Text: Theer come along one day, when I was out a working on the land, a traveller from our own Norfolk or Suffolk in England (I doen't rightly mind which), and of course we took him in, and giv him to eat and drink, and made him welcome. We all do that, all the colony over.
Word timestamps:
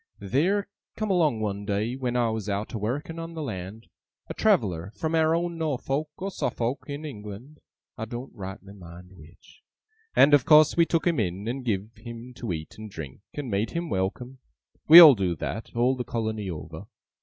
Theer 0.19 0.67
come 0.97 1.11
along 1.11 1.41
one 1.41 1.63
day, 1.63 1.95
when 1.95 2.15
I 2.15 2.31
was 2.31 2.49
out 2.49 2.73
a 2.73 2.79
working 2.79 3.19
on 3.19 3.35
the 3.35 3.43
land, 3.43 3.85
a 4.29 4.33
traveller 4.33 4.91
from 4.95 5.13
our 5.13 5.35
own 5.35 5.59
Norfolk 5.59 6.09
or 6.17 6.31
Suffolk 6.31 6.85
in 6.87 7.05
England 7.05 7.59
(I 7.99 8.05
doen't 8.05 8.33
rightly 8.33 8.73
mind 8.73 9.11
which), 9.15 9.61
and 10.15 10.33
of 10.33 10.43
course 10.43 10.75
we 10.75 10.87
took 10.87 11.05
him 11.05 11.19
in, 11.19 11.47
and 11.47 11.63
giv 11.63 11.95
him 11.97 12.33
to 12.37 12.51
eat 12.51 12.79
and 12.79 12.89
drink, 12.89 13.21
and 13.35 13.51
made 13.51 13.69
him 13.73 13.91
welcome. 13.91 14.39
We 14.87 14.99
all 14.99 15.13
do 15.13 15.35
that, 15.35 15.69
all 15.75 15.95
the 15.95 16.03
colony 16.03 16.49
over. 16.49 16.87